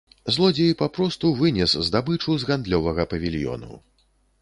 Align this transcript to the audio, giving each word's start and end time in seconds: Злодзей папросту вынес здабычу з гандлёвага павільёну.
Злодзей 0.35 0.73
папросту 0.79 1.27
вынес 1.43 1.77
здабычу 1.89 2.31
з 2.41 2.49
гандлёвага 2.51 3.09
павільёну. 3.15 3.73